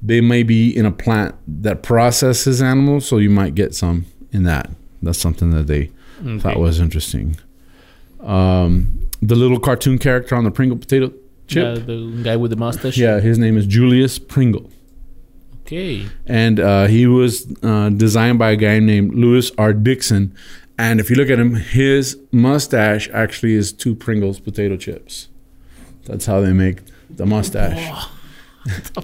they 0.00 0.20
may 0.20 0.42
be 0.42 0.74
in 0.74 0.86
a 0.86 0.90
plant 0.90 1.34
that 1.46 1.82
processes 1.82 2.62
animals, 2.62 3.06
so 3.06 3.18
you 3.18 3.30
might 3.30 3.54
get 3.54 3.74
some 3.74 4.06
in 4.32 4.44
that. 4.44 4.70
That's 5.02 5.18
something 5.18 5.50
that 5.50 5.66
they 5.66 5.90
thought 6.38 6.58
was 6.58 6.80
interesting. 6.80 7.36
Um, 8.20 9.08
the 9.20 9.34
little 9.34 9.60
cartoon 9.60 9.98
character 9.98 10.34
on 10.34 10.44
the 10.44 10.50
Pringle 10.50 10.78
potato 10.78 11.12
Yeah, 11.48 11.74
the 11.74 12.20
guy 12.22 12.36
with 12.36 12.50
the 12.50 12.56
mustache. 12.56 12.96
yeah, 12.96 13.20
his 13.20 13.38
name 13.38 13.56
is 13.56 13.66
Julius 13.66 14.18
Pringle 14.18 14.70
Okay. 15.62 16.06
and 16.26 16.58
uh, 16.60 16.86
he 16.86 17.06
was 17.06 17.46
uh, 17.62 17.88
designed 17.90 18.38
by 18.38 18.50
a 18.52 18.56
guy 18.56 18.78
named 18.80 19.14
Louis 19.14 19.50
R. 19.58 19.72
Dixon. 19.72 20.34
And 20.78 21.00
if 21.00 21.08
you 21.08 21.16
look 21.16 21.30
at 21.30 21.38
him, 21.38 21.54
his 21.54 22.18
mustache 22.32 23.08
actually 23.12 23.54
is 23.54 23.72
two 23.72 23.94
Pringles 23.94 24.40
potato 24.40 24.76
chips. 24.76 25.28
That's 26.06 26.26
how 26.26 26.40
they 26.40 26.52
make 26.52 26.80
the 27.08 27.24
mustache. 27.26 28.06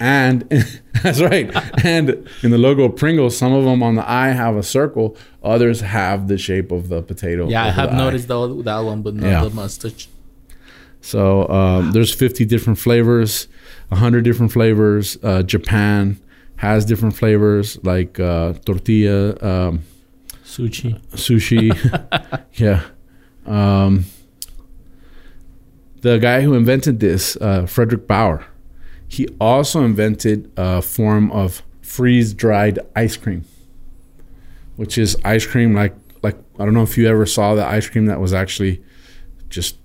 and 0.00 0.42
that's 1.02 1.20
right. 1.20 1.50
And 1.84 2.26
in 2.42 2.50
the 2.50 2.58
logo 2.58 2.84
of 2.84 2.96
Pringles, 2.96 3.36
some 3.36 3.52
of 3.52 3.64
them 3.64 3.82
on 3.82 3.94
the 3.96 4.08
eye 4.10 4.28
have 4.30 4.56
a 4.56 4.62
circle. 4.62 5.16
Others 5.42 5.80
have 5.80 6.28
the 6.28 6.38
shape 6.38 6.70
of 6.72 6.88
the 6.88 7.02
potato. 7.02 7.48
Yeah, 7.48 7.64
I 7.64 7.70
have 7.70 7.90
eye. 7.90 7.96
noticed 7.98 8.28
that, 8.28 8.62
that 8.64 8.78
one, 8.80 9.02
but 9.02 9.14
not 9.14 9.26
Yeah. 9.26 9.44
the 9.44 9.50
mustache. 9.50 10.08
So 11.02 11.48
um, 11.48 11.92
there's 11.92 12.14
50 12.14 12.44
different 12.46 12.78
flavors, 12.78 13.48
100 13.88 14.24
different 14.24 14.52
flavors. 14.52 15.18
Uh, 15.22 15.42
Japan 15.42 16.18
has 16.56 16.84
different 16.84 17.16
flavors 17.16 17.82
like 17.84 18.18
uh, 18.18 18.54
tortilla, 18.64 19.30
um, 19.42 19.82
Sushi. 20.44 21.00
sushi. 21.10 22.44
yeah. 22.54 22.82
Um, 23.44 24.04
the 26.02 26.18
guy 26.18 26.42
who 26.42 26.54
invented 26.54 27.00
this, 27.00 27.36
uh, 27.36 27.62
Fredric 27.62 28.06
Baur, 28.06 28.46
he 29.08 29.28
also 29.40 29.84
invented 29.84 30.50
a 30.56 30.80
form 30.80 31.30
of 31.32 31.62
freeze 31.80 32.32
dried 32.32 32.78
ice 32.94 33.16
cream, 33.16 33.44
which 34.76 34.96
is 34.96 35.16
ice 35.24 35.46
cream 35.46 35.74
like 35.74 35.94
like 36.22 36.36
I 36.58 36.64
don't 36.64 36.74
know 36.74 36.82
if 36.82 36.96
you 36.96 37.08
ever 37.08 37.26
saw 37.26 37.54
the 37.54 37.66
ice 37.66 37.88
cream 37.88 38.06
that 38.06 38.20
was 38.20 38.32
actually 38.32 38.82
just 39.48 39.76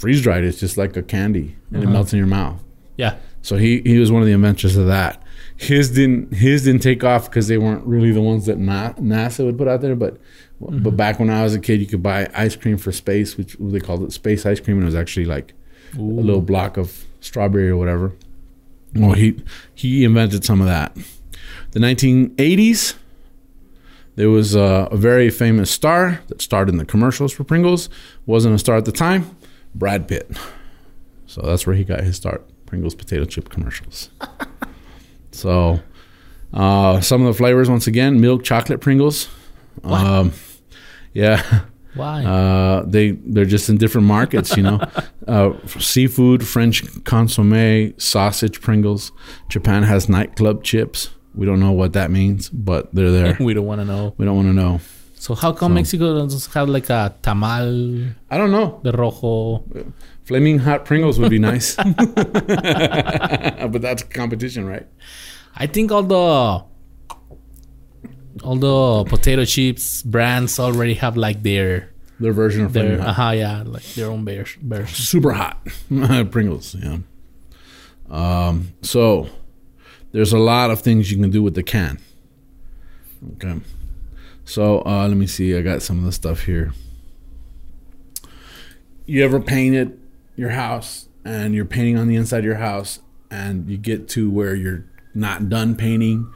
freeze 0.00 0.22
dried. 0.22 0.44
It's 0.44 0.60
just 0.60 0.76
like 0.76 0.96
a 0.96 1.02
candy 1.02 1.56
and 1.72 1.82
it 1.82 1.86
Uh-huh. 1.86 1.92
melts 1.92 2.12
in 2.12 2.18
your 2.18 2.26
mouth. 2.28 2.62
Yeah. 2.96 3.16
So 3.42 3.56
he 3.56 3.80
he 3.84 3.98
was 3.98 4.10
one 4.10 4.22
of 4.22 4.26
the 4.26 4.32
inventors 4.34 4.76
of 4.76 4.86
that. 4.86 5.22
His 5.56 5.90
didn't 5.90 6.34
his 6.34 6.64
didn't 6.64 6.82
take 6.82 7.02
off 7.04 7.28
because 7.30 7.48
they 7.48 7.58
weren't 7.58 7.84
really 7.86 8.12
the 8.12 8.20
ones 8.20 8.46
that 8.46 8.58
Na- 8.58 8.92
NASA 8.94 9.44
would 9.44 9.56
put 9.58 9.68
out 9.68 9.80
there. 9.80 9.96
But 9.96 10.18
but 10.60 10.96
back 10.96 11.18
when 11.20 11.30
I 11.30 11.42
was 11.44 11.54
a 11.54 11.60
kid, 11.60 11.80
you 11.80 11.86
could 11.86 12.02
buy 12.02 12.28
ice 12.34 12.56
cream 12.56 12.76
for 12.78 12.90
space, 12.92 13.36
which 13.38 13.56
they 13.60 13.78
called 13.80 14.02
it 14.02 14.12
space 14.12 14.44
ice 14.44 14.58
cream, 14.60 14.76
and 14.78 14.82
it 14.84 14.86
was 14.86 14.94
actually 14.96 15.26
like 15.26 15.54
a 15.96 16.00
little 16.00 16.42
block 16.42 16.76
of 16.76 17.04
strawberry 17.20 17.68
or 17.68 17.76
whatever. 17.76 18.12
Well, 18.94 19.12
he 19.12 19.36
he 19.74 20.04
invented 20.04 20.44
some 20.44 20.60
of 20.60 20.66
that. 20.66 20.96
The 21.72 21.80
1980s, 21.80 22.94
there 24.16 24.30
was 24.30 24.54
a, 24.54 24.88
a 24.90 24.96
very 24.96 25.30
famous 25.30 25.70
star 25.70 26.20
that 26.28 26.42
starred 26.42 26.68
in 26.68 26.76
the 26.78 26.84
commercials 26.84 27.32
for 27.32 27.44
Pringles. 27.44 27.88
Wasn't 28.26 28.54
a 28.54 28.58
star 28.58 28.76
at 28.76 28.84
the 28.84 28.92
time, 28.92 29.30
Brad 29.74 30.08
Pitt. 30.08 30.30
So 31.26 31.42
that's 31.42 31.66
where 31.66 31.76
he 31.76 31.84
got 31.84 32.00
his 32.00 32.16
start. 32.16 32.48
Pringles 32.66 32.94
potato 32.94 33.24
chip 33.24 33.48
commercials. 33.48 34.10
so, 35.30 35.80
uh, 36.52 37.00
some 37.00 37.22
of 37.22 37.28
the 37.28 37.36
flavors 37.36 37.70
once 37.70 37.86
again: 37.86 38.20
milk 38.20 38.42
chocolate 38.42 38.80
Pringles. 38.80 39.28
Um, 39.84 40.32
yeah, 41.12 41.62
Why? 41.94 42.24
uh, 42.24 42.84
they 42.86 43.12
they're 43.12 43.44
just 43.44 43.68
in 43.68 43.76
different 43.78 44.06
markets, 44.06 44.56
you 44.56 44.62
know. 44.62 44.80
uh, 45.28 45.52
seafood, 45.78 46.46
French 46.46 46.82
consomme, 47.04 47.94
sausage 47.98 48.60
Pringles. 48.60 49.12
Japan 49.48 49.82
has 49.82 50.08
nightclub 50.08 50.62
chips. 50.64 51.10
We 51.34 51.46
don't 51.46 51.60
know 51.60 51.72
what 51.72 51.92
that 51.92 52.10
means, 52.10 52.48
but 52.48 52.94
they're 52.94 53.10
there. 53.10 53.36
we 53.40 53.54
don't 53.54 53.66
want 53.66 53.80
to 53.80 53.84
know. 53.84 54.14
we 54.16 54.24
don't 54.24 54.36
want 54.36 54.48
to 54.48 54.54
know. 54.54 54.80
So 55.18 55.34
how 55.34 55.52
come 55.52 55.72
So- 55.72 55.74
Mexico 55.74 56.18
doesn't 56.18 56.52
have 56.54 56.68
like 56.68 56.88
a 56.90 57.14
tamal 57.22 58.14
I 58.30 58.38
don't 58.38 58.50
know. 58.52 58.80
The 58.82 58.92
rojo? 58.92 59.64
Flaming 60.24 60.58
hot 60.58 60.84
Pringles 60.84 61.18
would 61.18 61.30
be 61.30 61.38
nice, 61.38 61.74
but 63.72 63.80
that's 63.80 64.02
competition, 64.04 64.66
right? 64.66 64.86
I 65.56 65.66
think 65.66 65.90
all 65.90 66.02
the 66.02 66.64
all 68.44 68.56
the 68.56 69.04
potato 69.10 69.44
chips 69.44 70.02
brands 70.02 70.58
already 70.60 70.94
have 70.94 71.16
like 71.16 71.42
their 71.42 71.90
Their 72.20 72.32
version 72.32 72.64
of 72.64 72.72
their 72.72 73.00
uh 73.00 73.32
yeah 73.32 73.62
like 73.66 73.82
their 73.94 74.10
own 74.10 74.24
bears 74.24 74.56
bears. 74.62 74.90
super 74.90 75.32
hot 75.32 75.58
Pringles. 76.30 76.76
Yeah. 76.78 76.98
Um, 78.10 78.72
so 78.82 79.28
there's 80.12 80.32
a 80.32 80.38
lot 80.38 80.70
of 80.70 80.80
things 80.80 81.10
you 81.10 81.18
can 81.18 81.30
do 81.30 81.42
with 81.42 81.54
the 81.54 81.62
can. 81.62 81.98
Okay. 83.34 83.60
So 84.48 84.82
uh, 84.86 85.06
let 85.06 85.16
me 85.18 85.26
see. 85.26 85.54
I 85.54 85.60
got 85.60 85.82
some 85.82 85.98
of 85.98 86.04
the 86.04 86.12
stuff 86.12 86.44
here. 86.44 86.72
You 89.04 89.22
ever 89.22 89.40
painted 89.40 90.00
your 90.36 90.48
house 90.50 91.10
and 91.22 91.54
you're 91.54 91.66
painting 91.66 91.98
on 91.98 92.08
the 92.08 92.16
inside 92.16 92.38
of 92.38 92.44
your 92.46 92.54
house 92.54 93.00
and 93.30 93.68
you 93.68 93.76
get 93.76 94.08
to 94.10 94.30
where 94.30 94.54
you're 94.54 94.86
not 95.12 95.50
done 95.50 95.76
painting, 95.76 96.32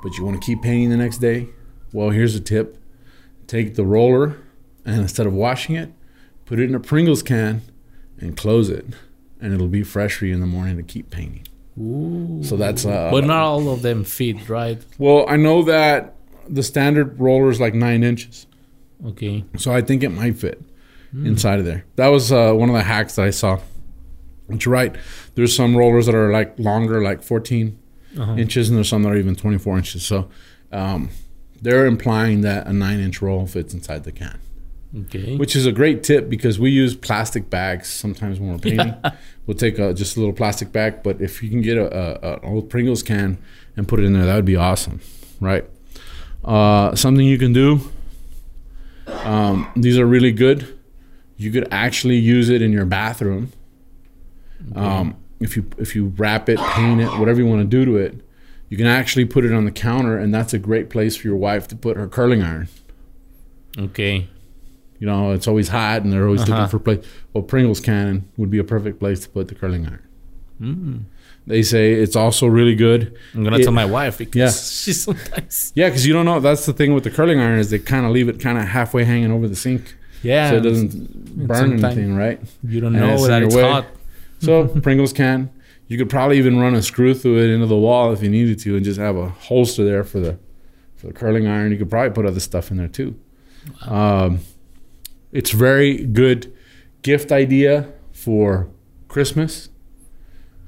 but 0.00 0.16
you 0.16 0.24
want 0.24 0.40
to 0.40 0.46
keep 0.46 0.62
painting 0.62 0.90
the 0.90 0.96
next 0.96 1.18
day? 1.18 1.48
Well, 1.92 2.10
here's 2.10 2.36
a 2.36 2.40
tip. 2.40 2.78
Take 3.48 3.74
the 3.74 3.84
roller 3.84 4.38
and 4.84 5.00
instead 5.00 5.26
of 5.26 5.32
washing 5.32 5.74
it, 5.74 5.92
put 6.44 6.60
it 6.60 6.70
in 6.70 6.74
a 6.76 6.80
Pringles 6.80 7.24
can 7.24 7.62
and 8.20 8.36
close 8.36 8.70
it, 8.70 8.86
and 9.40 9.52
it'll 9.52 9.66
be 9.66 9.82
fresh 9.82 10.18
for 10.18 10.26
you 10.26 10.34
in 10.34 10.40
the 10.40 10.46
morning 10.46 10.76
to 10.76 10.84
keep 10.84 11.10
painting. 11.10 11.48
Ooh. 11.80 12.44
So 12.44 12.56
that's 12.56 12.86
uh. 12.86 13.10
but 13.10 13.24
not 13.24 13.42
all 13.42 13.70
of 13.70 13.82
them 13.82 14.04
fit, 14.04 14.48
right? 14.48 14.80
well, 14.98 15.26
I 15.28 15.36
know 15.36 15.64
that 15.64 16.15
the 16.48 16.62
standard 16.62 17.18
roller 17.20 17.50
is 17.50 17.60
like 17.60 17.74
nine 17.74 18.02
inches, 18.02 18.46
Okay. 19.06 19.44
so 19.56 19.72
I 19.72 19.80
think 19.82 20.02
it 20.02 20.10
might 20.10 20.36
fit 20.38 20.62
inside 21.14 21.58
of 21.58 21.64
there. 21.64 21.84
That 21.96 22.08
was 22.08 22.30
uh, 22.32 22.52
one 22.52 22.68
of 22.68 22.74
the 22.74 22.82
hacks 22.82 23.16
that 23.16 23.24
I 23.24 23.30
saw. 23.30 23.58
But 24.48 24.64
you're 24.64 24.72
right. 24.74 24.94
There's 25.34 25.56
some 25.56 25.76
rollers 25.76 26.06
that 26.06 26.14
are 26.14 26.30
like 26.30 26.58
longer, 26.58 27.02
like 27.02 27.22
14 27.22 27.78
Uh-huh. 28.18 28.36
inches, 28.36 28.68
and 28.68 28.76
there's 28.76 28.88
some 28.88 29.02
that 29.02 29.12
are 29.12 29.16
even 29.16 29.34
24 29.34 29.76
inches. 29.78 30.04
So 30.04 30.28
um, 30.72 31.08
they're 31.62 31.86
implying 31.86 32.42
that 32.42 32.66
a 32.66 32.72
nine 32.72 33.00
inch 33.00 33.20
roll 33.22 33.46
fits 33.46 33.72
inside 33.74 34.04
the 34.04 34.12
can. 34.12 34.38
Okay. 35.06 35.36
which 35.36 35.54
is 35.56 35.66
a 35.66 35.72
great 35.72 36.02
tip 36.02 36.28
because 36.30 36.58
we 36.58 36.70
use 36.70 36.94
plastic 36.96 37.50
bags 37.50 37.88
sometimes 37.88 38.38
when 38.40 38.52
we're 38.52 38.58
painting. 38.58 38.94
We'll 39.46 39.56
take 39.56 39.78
a, 39.78 39.92
just 39.92 40.16
a 40.16 40.20
little 40.20 40.32
plastic 40.34 40.72
bag, 40.72 41.02
but 41.02 41.20
if 41.20 41.42
you 41.42 41.50
can 41.50 41.60
get 41.60 41.76
a, 41.76 41.86
a, 42.26 42.34
an 42.34 42.40
old 42.44 42.70
Pringles 42.70 43.02
can 43.02 43.36
and 43.76 43.86
put 43.86 44.00
it 44.00 44.04
in 44.04 44.12
there, 44.14 44.24
that 44.24 44.36
would 44.36 44.44
be 44.46 44.56
awesome, 44.56 45.00
right? 45.40 45.64
Uh, 46.46 46.94
something 46.94 47.26
you 47.26 47.38
can 47.38 47.52
do. 47.52 47.80
Um, 49.08 49.70
these 49.76 49.98
are 49.98 50.06
really 50.06 50.32
good. 50.32 50.78
You 51.36 51.50
could 51.50 51.68
actually 51.70 52.16
use 52.16 52.48
it 52.48 52.62
in 52.62 52.72
your 52.72 52.84
bathroom. 52.86 53.52
Um, 54.74 55.16
if 55.40 55.56
you 55.56 55.66
if 55.78 55.94
you 55.94 56.06
wrap 56.16 56.48
it, 56.48 56.58
paint 56.58 57.00
it, 57.00 57.08
whatever 57.18 57.40
you 57.40 57.46
want 57.46 57.60
to 57.62 57.66
do 57.66 57.84
to 57.84 57.96
it, 57.98 58.20
you 58.68 58.76
can 58.76 58.86
actually 58.86 59.24
put 59.26 59.44
it 59.44 59.52
on 59.52 59.64
the 59.64 59.70
counter, 59.70 60.16
and 60.18 60.32
that's 60.34 60.54
a 60.54 60.58
great 60.58 60.88
place 60.88 61.16
for 61.16 61.26
your 61.28 61.36
wife 61.36 61.68
to 61.68 61.76
put 61.76 61.96
her 61.96 62.08
curling 62.08 62.42
iron. 62.42 62.68
okay. 63.78 64.28
You 64.98 65.06
know, 65.06 65.32
it's 65.32 65.46
always 65.46 65.68
hot 65.68 66.02
and 66.04 66.10
they're 66.10 66.24
always 66.24 66.40
Uh-huh. 66.40 66.52
looking 66.52 66.68
for 66.70 66.78
place. 66.78 67.04
Well, 67.34 67.42
Pringles 67.44 67.80
can 67.80 68.24
would 68.38 68.50
be 68.50 68.56
a 68.56 68.64
perfect 68.64 68.98
place 68.98 69.20
to 69.20 69.28
put 69.28 69.48
the 69.48 69.54
curling 69.54 69.86
iron. 69.86 70.02
Mm. 70.58 71.00
They 71.46 71.62
say 71.62 71.92
it's 71.92 72.16
also 72.16 72.46
really 72.48 72.74
good. 72.74 73.16
I'm 73.34 73.44
gonna 73.44 73.58
It- 73.58 73.62
tell 73.62 73.72
my 73.72 73.84
wife 73.84 74.18
because 74.18 74.36
Yeah. 74.38 74.50
she's 74.84 75.02
sometimes 75.04 75.72
Yeah, 75.74 75.88
because 75.88 76.06
you 76.06 76.12
don't 76.12 76.24
know. 76.24 76.40
That's 76.40 76.66
the 76.66 76.72
thing 76.72 76.92
with 76.94 77.04
the 77.04 77.10
curling 77.10 77.38
iron 77.40 77.58
is 77.58 77.70
they 77.70 77.78
kind 77.78 78.04
of 78.04 78.12
leave 78.12 78.28
it 78.28 78.40
kind 78.40 78.58
of 78.58 78.64
halfway 78.64 79.04
hanging 79.04 79.30
over 79.30 79.46
the 79.46 79.54
sink, 79.56 79.94
yeah. 80.22 80.50
so 80.50 80.56
it 80.56 80.60
doesn't 80.62 81.46
burn 81.46 81.72
anything, 81.84 82.16
right? 82.16 82.40
you 82.66 82.80
don't 82.80 82.96
and 82.96 83.06
know 83.06 83.14
it's 83.14 83.26
that 83.28 83.42
it's 83.42 83.54
way. 83.54 83.62
hot. 83.62 83.86
So 84.38 84.66
Pringles 84.68 85.12
can. 85.14 85.48
You 85.88 85.96
could 85.96 86.10
probably 86.10 86.36
even 86.36 86.58
run 86.58 86.74
a 86.74 86.82
screw 86.82 87.14
through 87.14 87.38
it 87.38 87.50
into 87.54 87.64
the 87.66 87.76
wall 87.76 88.12
if 88.12 88.22
you 88.22 88.28
needed 88.28 88.58
to, 88.60 88.76
and 88.76 88.84
just 88.84 88.98
have 89.00 89.16
a 89.16 89.28
holster 89.30 89.82
there 89.84 90.04
for 90.04 90.20
the 90.20 90.36
for 90.96 91.06
the 91.06 91.12
curling 91.14 91.46
iron. 91.46 91.70
You 91.72 91.78
could 91.78 91.88
probably 91.88 92.10
put 92.10 92.26
other 92.26 92.40
stuff 92.40 92.70
in 92.70 92.76
there 92.76 92.88
too. 92.88 93.14
Um, 93.82 94.40
It's 95.32 95.52
very 95.52 96.04
good 96.04 96.52
gift 97.02 97.30
idea 97.32 97.88
for 98.12 98.68
Christmas. 99.08 99.68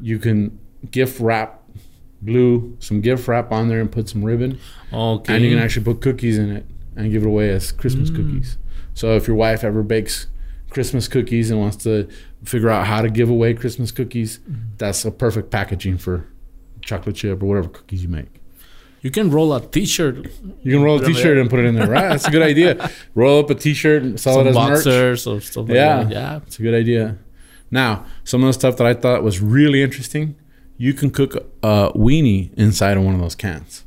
You 0.01 0.19
can 0.19 0.59
gift 0.91 1.21
wrap, 1.21 1.63
glue 2.25 2.77
some 2.81 3.01
gift 3.01 3.29
wrap 3.29 3.53
on 3.53 3.69
there 3.69 3.81
and 3.81 3.91
put 3.91 4.09
some 4.09 4.25
ribbon, 4.25 4.59
Okay. 4.93 5.35
and 5.35 5.45
you 5.45 5.51
can 5.51 5.59
actually 5.59 5.85
put 5.85 6.01
cookies 6.01 6.39
in 6.39 6.51
it 6.51 6.67
and 6.97 7.11
give 7.13 7.23
it 7.23 7.29
away 7.29 7.51
as 7.51 7.71
Christmas 7.73 8.11
mm. 8.11 8.17
cookies. 8.17 8.57
So 8.95 9.15
if 9.17 9.27
your 9.29 9.37
wife 9.37 9.63
ever 9.63 9.83
bakes 9.83 10.27
Christmas 10.71 11.07
cookies 11.09 11.51
and 11.51 11.61
wants 11.61 11.77
to 11.85 12.09
figure 12.45 12.69
out 12.69 12.87
how 12.87 13.01
to 13.03 13.09
give 13.09 13.31
away 13.31 13.55
Christmas 13.55 13.93
cookies, 13.93 14.39
mm-hmm. 14.39 14.63
that's 14.77 15.05
a 15.05 15.11
perfect 15.11 15.51
packaging 15.51 15.99
for 15.99 16.27
chocolate 16.81 17.17
chip 17.17 17.43
or 17.43 17.47
whatever 17.47 17.69
cookies 17.69 18.03
you 18.03 18.09
make. 18.09 18.27
you 19.01 19.11
can 19.11 19.31
roll 19.31 19.55
a 19.55 19.61
T-shirt, 19.61 20.27
You 20.63 20.73
can 20.73 20.83
roll 20.83 21.01
a 21.01 21.05
T-shirt 21.07 21.39
and 21.39 21.49
put 21.49 21.61
it 21.61 21.67
in 21.67 21.77
there, 21.77 21.89
right? 21.89 22.09
That's 22.09 22.27
a 22.27 22.31
good 22.31 22.43
idea. 22.43 22.91
Roll 23.15 23.39
up 23.41 23.51
a 23.51 23.55
T-shirt, 23.55 24.03
and 24.03 24.19
sell 24.19 24.35
some 24.35 24.47
it 24.47 24.51
as 24.51 24.57
merch. 24.57 24.69
boxers 24.71 25.27
or 25.27 25.41
stuff 25.41 25.69
like 25.69 25.77
Yeah. 25.77 26.03
that. 26.03 26.13
Yeah. 26.13 26.37
It's 26.47 26.59
a 26.59 26.63
good 26.63 26.75
idea. 26.75 27.19
Now, 27.71 28.07
some 28.25 28.43
of 28.43 28.49
the 28.49 28.53
stuff 28.55 28.77
that 28.79 28.87
I 28.87 28.95
thought 28.95 29.23
was 29.23 29.41
really 29.41 29.83
interesting, 29.83 30.35
you 30.79 30.95
can 30.95 31.11
cook 31.11 31.35
a 31.63 31.93
weenie 31.95 32.55
inside 32.55 32.97
of 32.97 33.03
one 33.05 33.15
of 33.15 33.21
those 33.21 33.35
cans 33.35 33.85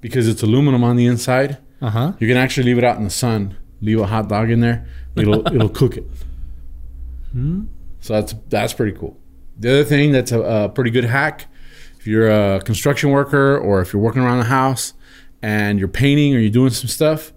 because 0.00 0.28
it's 0.28 0.42
aluminum 0.42 0.84
on 0.84 0.96
the 0.96 1.06
inside. 1.06 1.58
Uh 1.80 1.90
huh. 1.90 2.12
You 2.18 2.28
can 2.28 2.36
actually 2.36 2.64
leave 2.64 2.78
it 2.78 2.84
out 2.84 2.98
in 2.98 3.04
the 3.04 3.10
sun, 3.10 3.56
leave 3.80 3.98
a 4.00 4.06
hot 4.06 4.28
dog 4.28 4.50
in 4.50 4.60
there. 4.60 4.86
It'll 5.16 5.46
it'll 5.54 5.68
cook 5.68 5.96
it. 5.96 6.04
So 8.00 8.12
that's 8.14 8.34
that's 8.48 8.72
pretty 8.74 8.96
cool. 8.98 9.16
The 9.58 9.70
other 9.70 9.84
thing 9.84 10.12
that's 10.12 10.32
a, 10.32 10.40
a 10.40 10.68
pretty 10.68 10.90
good 10.90 11.04
hack, 11.04 11.46
if 11.98 12.06
you're 12.06 12.28
a 12.30 12.60
construction 12.60 13.10
worker 13.10 13.56
or 13.56 13.80
if 13.80 13.92
you're 13.92 14.02
working 14.02 14.22
around 14.22 14.38
the 14.38 14.44
house 14.44 14.92
and 15.40 15.78
you're 15.78 15.88
painting 15.88 16.34
or 16.34 16.38
you're 16.38 16.50
doing 16.50 16.70
some 16.70 16.88
stuff, 16.88 17.32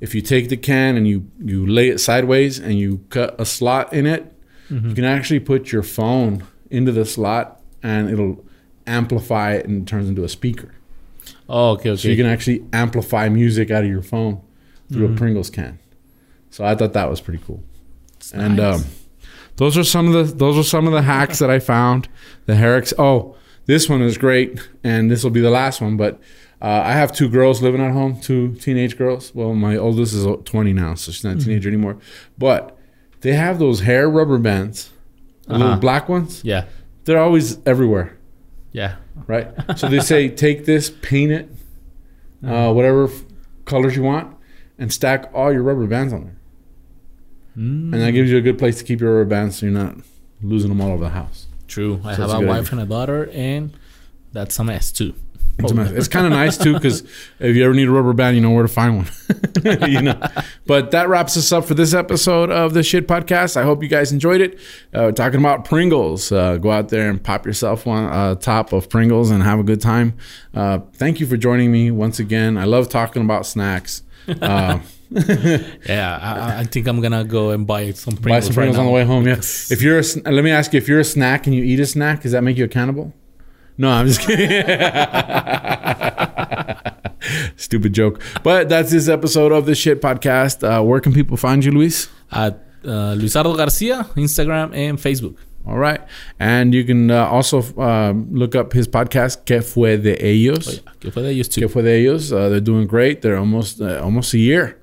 if 0.00 0.14
you 0.14 0.20
take 0.20 0.50
the 0.50 0.56
can 0.56 0.96
and 0.96 1.08
you 1.08 1.30
you 1.42 1.66
lay 1.66 1.88
it 1.88 1.98
sideways 2.00 2.58
and 2.58 2.78
you 2.78 2.98
cut 3.08 3.34
a 3.40 3.46
slot 3.46 3.92
in 3.92 4.06
it, 4.06 4.32
you 4.68 4.94
can 4.94 5.04
actually 5.04 5.40
put 5.40 5.72
your 5.72 5.82
phone 5.82 6.44
into 6.70 6.92
the 6.92 7.04
slot 7.04 7.59
and 7.82 8.10
it'll 8.10 8.44
amplify 8.86 9.52
it 9.54 9.66
and 9.66 9.82
it 9.82 9.90
turns 9.90 10.08
into 10.08 10.24
a 10.24 10.28
speaker. 10.28 10.74
Oh, 11.48 11.70
okay. 11.72 11.90
Okay. 11.90 11.96
So 12.00 12.08
you 12.08 12.16
can 12.16 12.26
actually 12.26 12.64
amplify 12.72 13.28
music 13.28 13.70
out 13.70 13.84
of 13.84 13.90
your 13.90 14.02
phone 14.02 14.40
through 14.92 15.12
a 15.12 15.16
Pringles 15.16 15.50
can. 15.50 15.78
So 16.50 16.64
I 16.64 16.74
thought 16.74 16.92
that 16.94 17.08
was 17.08 17.20
pretty 17.20 17.42
cool. 17.46 17.62
It's 18.16 18.32
And 18.32 18.56
nice. 18.56 18.80
um, 18.80 18.86
those 19.56 19.76
are 19.78 19.84
some 19.84 20.12
of 20.12 20.12
the 20.28 20.34
those 20.34 20.56
are 20.58 20.62
some 20.68 20.86
of 20.86 20.92
the 20.92 21.02
hacks 21.02 21.38
that 21.38 21.50
I 21.50 21.58
found. 21.58 22.08
The 22.46 22.54
Herrick's. 22.56 22.92
Oh, 22.98 23.36
this 23.66 23.88
one 23.88 24.02
is 24.02 24.18
great, 24.18 24.58
and 24.82 25.10
this 25.10 25.22
will 25.22 25.30
be 25.30 25.40
the 25.40 25.50
last 25.50 25.80
one. 25.80 25.96
But 25.96 26.14
uh, 26.62 26.82
I 26.84 26.92
have 26.92 27.12
two 27.12 27.28
girls 27.28 27.62
living 27.62 27.80
at 27.80 27.92
home, 27.92 28.20
two 28.20 28.54
teenage 28.54 28.96
girls. 28.98 29.34
Well, 29.34 29.54
my 29.54 29.76
oldest 29.76 30.12
is 30.14 30.26
20 30.44 30.72
now, 30.72 30.94
so 30.94 31.12
she's 31.12 31.22
not 31.24 31.36
a 31.36 31.40
teenager 31.40 31.68
anymore. 31.68 31.98
But 32.38 32.76
they 33.20 33.34
have 33.34 33.58
those 33.58 33.80
hair 33.80 34.08
rubber 34.08 34.38
bands, 34.38 34.90
little 35.46 35.68
Uh-huh. 35.68 35.78
black 35.80 36.08
ones. 36.08 36.40
yeah. 36.44 36.64
They're 37.04 37.18
always 37.20 37.58
everywhere 37.66 38.16
Yeah. 38.72 38.96
right? 39.26 39.48
so 39.76 39.88
they 39.88 40.00
say 40.00 40.28
take 40.46 40.64
this, 40.66 40.90
paint 41.02 41.32
it, 41.32 41.48
uh, 42.46 42.72
whatever 42.72 43.04
f- 43.04 43.24
colors 43.64 43.96
you 43.96 44.02
want, 44.02 44.36
and 44.78 44.92
stack 44.92 45.30
all 45.34 45.52
your 45.52 45.62
rubber 45.62 45.86
bands 45.86 46.12
on 46.12 46.24
there. 46.24 46.36
Mm. 47.56 47.92
And 47.92 47.94
that 47.94 48.12
gives 48.12 48.30
you 48.30 48.36
a 48.38 48.40
good 48.40 48.58
place 48.58 48.78
to 48.78 48.84
keep 48.84 49.00
your 49.00 49.18
rubber 49.18 49.28
bands 49.30 49.58
so 49.58 49.66
you're 49.66 49.74
not 49.74 49.96
losing 50.42 50.68
them 50.70 50.80
all 50.80 50.92
over 50.92 51.04
the 51.04 51.10
house. 51.10 51.46
True. 51.66 52.00
I 52.04 52.14
have 52.14 52.30
a 52.30 52.34
a 52.34 52.46
wife 52.46 52.72
and 52.72 52.80
a 52.80 52.86
daughter, 52.86 53.28
and 53.32 53.72
that's 54.32 54.58
a 54.58 54.64
mess 54.64 54.90
too. 54.92 55.14
It's, 55.58 55.72
it's 55.72 56.08
kind 56.08 56.24
of 56.26 56.32
nice 56.32 56.56
too 56.56 56.72
because 56.72 57.02
if 57.38 57.54
you 57.54 57.64
ever 57.64 57.74
need 57.74 57.88
a 57.88 57.90
rubber 57.90 58.12
band, 58.14 58.34
you 58.36 58.40
know 58.42 58.50
where 58.50 58.62
to 58.62 58.68
find 58.68 58.96
one. 58.96 59.08
you 59.90 60.00
know. 60.00 60.20
But 60.66 60.90
that 60.92 61.08
wraps 61.08 61.36
us 61.36 61.52
up 61.52 61.66
for 61.66 61.74
this 61.74 61.92
episode 61.92 62.50
of 62.50 62.72
the 62.72 62.82
Shit 62.82 63.06
Podcast. 63.06 63.56
I 63.56 63.62
hope 63.64 63.82
you 63.82 63.88
guys 63.88 64.10
enjoyed 64.12 64.40
it. 64.40 64.58
Uh, 64.94 65.12
talking 65.12 65.38
about 65.40 65.64
Pringles. 65.66 66.32
Uh, 66.32 66.56
go 66.56 66.70
out 66.70 66.88
there 66.88 67.10
and 67.10 67.22
pop 67.22 67.44
yourself 67.46 67.84
one 67.84 68.04
uh, 68.04 68.36
top 68.36 68.72
of 68.72 68.88
Pringles 68.88 69.30
and 69.30 69.42
have 69.42 69.58
a 69.58 69.62
good 69.62 69.80
time. 69.82 70.14
Uh, 70.54 70.78
thank 70.94 71.20
you 71.20 71.26
for 71.26 71.36
joining 71.36 71.70
me 71.70 71.90
once 71.90 72.18
again. 72.18 72.56
I 72.56 72.64
love 72.64 72.88
talking 72.88 73.22
about 73.22 73.44
snacks. 73.46 74.02
Uh, 74.28 74.78
Yeah, 75.12 76.18
I, 76.22 76.60
I- 76.60 76.64
think 76.64 76.86
I'm 76.86 77.00
gonna 77.00 77.24
go 77.24 77.50
and 77.50 77.66
buy 77.66 77.90
some 77.92 78.14
buy 78.14 78.20
Pringles, 78.22 78.44
some 78.46 78.54
Pringles 78.54 78.76
right 78.76 78.80
on 78.80 78.86
the 78.86 78.92
way 78.92 79.04
home. 79.04 79.26
Yeah. 79.26 79.34
If 79.38 79.82
you're 79.82 79.98
a, 79.98 80.30
let 80.30 80.44
me 80.44 80.52
ask 80.52 80.72
you, 80.72 80.78
if 80.78 80.88
you're 80.88 81.00
a 81.00 81.04
snack 81.04 81.46
and 81.48 81.54
you 81.54 81.64
eat 81.64 81.80
a 81.80 81.86
snack, 81.86 82.22
does 82.22 82.30
that 82.32 82.44
make 82.44 82.56
you 82.56 82.64
a 82.64 82.68
cannibal? 82.68 83.12
No, 83.80 83.88
I'm 83.88 84.06
just 84.06 84.20
kidding. 84.20 84.50
Stupid 87.56 87.94
joke. 87.94 88.20
But 88.42 88.68
that's 88.68 88.90
this 88.90 89.08
episode 89.08 89.52
of 89.52 89.64
the 89.64 89.74
Shit 89.74 90.02
Podcast. 90.02 90.62
Uh, 90.62 90.82
where 90.82 91.00
can 91.00 91.14
people 91.14 91.38
find 91.38 91.64
you, 91.64 91.72
Luis? 91.72 92.10
At 92.30 92.62
uh, 92.84 93.14
Luisardo 93.16 93.56
Garcia, 93.56 94.06
Instagram 94.16 94.76
and 94.76 94.98
Facebook. 94.98 95.36
All 95.66 95.78
right. 95.78 96.02
And 96.38 96.74
you 96.74 96.84
can 96.84 97.10
uh, 97.10 97.26
also 97.26 97.62
uh, 97.78 98.12
look 98.30 98.54
up 98.54 98.74
his 98.74 98.86
podcast, 98.86 99.46
Que 99.46 99.62
Fue 99.62 99.96
de 99.96 100.14
Ellos. 100.22 100.68
Oh, 100.68 100.72
yeah. 100.72 100.80
Que 101.00 101.10
fue 101.10 101.22
de 101.22 101.30
ellos 101.30 101.48
too. 101.48 101.62
Que. 101.62 101.68
Fue 101.68 101.82
de 101.82 102.04
Ellos. 102.04 102.32
Uh, 102.32 102.50
they're 102.50 102.60
doing 102.60 102.86
great. 102.86 103.22
They're 103.22 103.38
almost 103.38 103.80
uh, 103.80 103.98
almost 104.02 104.34
a 104.34 104.38
year. 104.38 104.76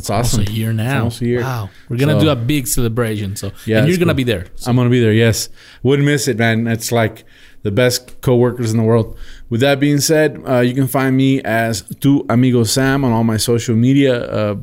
That's 0.00 0.08
awesome. 0.10 0.40
Almost 0.40 0.50
a 0.50 0.58
year 0.58 0.72
now. 0.72 0.98
almost 0.98 1.20
a 1.20 1.26
year. 1.26 1.42
Wow. 1.42 1.68
We're 1.90 1.98
gonna 1.98 2.12
So- 2.18 2.20
do 2.20 2.28
a 2.30 2.36
big 2.36 2.66
celebration. 2.66 3.36
So 3.36 3.52
Yeah, 3.66 3.80
and 3.80 3.88
you're 3.88 3.98
gonna 3.98 4.12
cool. 4.12 4.16
be 4.16 4.24
there. 4.24 4.46
I'm 4.66 4.76
gonna 4.76 4.88
be 4.88 5.00
there. 5.00 5.12
Yes, 5.12 5.50
wouldn't 5.82 6.06
miss 6.06 6.26
it, 6.28 6.38
man. 6.38 6.66
It's 6.66 6.90
like 6.90 7.24
the 7.62 7.70
best 7.70 8.22
coworkers 8.22 8.70
in 8.72 8.78
the 8.78 8.82
world. 8.82 9.14
With 9.50 9.60
that 9.60 9.78
being 9.78 10.00
said, 10.00 10.40
uh, 10.48 10.60
you 10.60 10.72
can 10.72 10.86
find 10.86 11.16
me 11.16 11.42
as 11.42 11.82
Tu 12.00 12.24
Amigo 12.30 12.64
Sam 12.64 13.04
on 13.04 13.12
all 13.12 13.24
my 13.24 13.36
social 13.36 13.76
media 13.76 14.14
uh, 14.24 14.54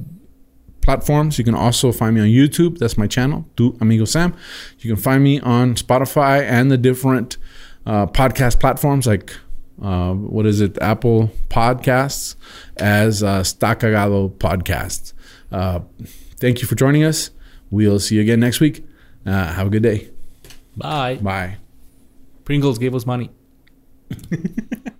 platforms. 0.81 1.37
You 1.37 1.43
can 1.43 1.53
also 1.55 1.91
find 1.91 2.15
me 2.15 2.21
on 2.21 2.27
YouTube. 2.27 2.79
That's 2.79 2.97
my 2.97 3.05
channel, 3.07 3.45
Tu 3.55 3.77
Amigo 3.81 4.05
Sam. 4.05 4.33
You 4.79 4.89
can 4.93 5.01
find 5.01 5.23
me 5.23 5.39
on 5.41 5.75
Spotify 5.75 6.41
and 6.41 6.71
the 6.71 6.77
different 6.77 7.37
uh, 7.85 8.07
podcast 8.07 8.59
platforms 8.59 9.05
like 9.05 9.31
uh, 9.79 10.13
what 10.13 10.47
is 10.47 10.59
it, 10.59 10.75
Apple 10.81 11.29
Podcasts, 11.49 12.35
as 12.77 13.21
uh, 13.21 13.41
Podcasts. 13.43 15.13
Uh, 15.51 15.79
thank 16.37 16.61
you 16.61 16.67
for 16.67 16.75
joining 16.75 17.03
us. 17.03 17.31
We'll 17.69 17.99
see 17.99 18.15
you 18.15 18.21
again 18.21 18.39
next 18.39 18.59
week. 18.59 18.85
Uh, 19.25 19.53
have 19.53 19.67
a 19.67 19.69
good 19.69 19.83
day. 19.83 20.09
Bye. 20.75 21.15
Bye. 21.15 21.57
Pringles 22.45 22.77
gave 22.77 22.95
us 22.95 23.05
money. 23.05 23.29